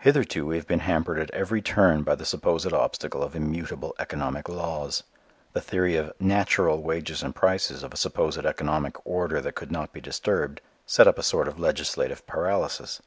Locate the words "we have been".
0.44-0.80